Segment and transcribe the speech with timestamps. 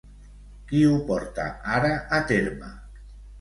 [0.71, 1.45] Qui ho porta
[1.75, 2.73] ara a terme?